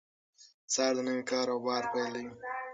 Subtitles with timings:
[0.73, 2.27] سهار د نوي کار او بار پیل دی.